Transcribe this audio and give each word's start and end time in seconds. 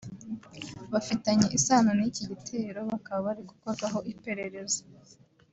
bafitanye 0.91 1.47
isano 1.57 1.91
n’iki 1.99 2.23
gitero 2.29 2.79
bakaba 2.89 3.19
bari 3.27 3.41
gukorwaho 3.49 3.99
iperereza 4.11 4.81